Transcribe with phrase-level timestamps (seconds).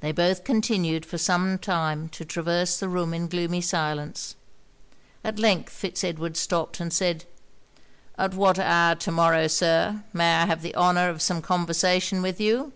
[0.00, 4.34] They both continued for some time to traverse the room in gloomy silence.
[5.24, 7.24] At length Fitz Edward stopped, and said
[8.18, 12.38] 'At what hour to morrow, Sir, may I have the honour of some conversation with
[12.38, 12.74] you?'